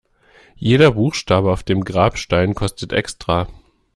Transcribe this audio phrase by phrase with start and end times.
[0.55, 3.47] Jeder Buchstabe auf dem Grabstein kostet extra.